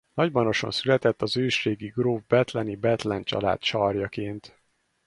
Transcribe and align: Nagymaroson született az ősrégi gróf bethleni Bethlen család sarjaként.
Nagymaroson 0.13 0.71
született 0.71 1.21
az 1.21 1.37
ősrégi 1.37 1.87
gróf 1.95 2.21
bethleni 2.27 2.75
Bethlen 2.75 3.23
család 3.23 3.63
sarjaként. 3.63 4.61